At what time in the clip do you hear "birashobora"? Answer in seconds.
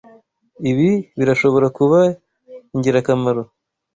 1.17-1.67